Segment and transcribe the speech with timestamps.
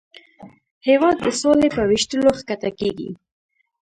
[0.87, 3.09] هېواد د سولې په ویشلو ښکته کېږي.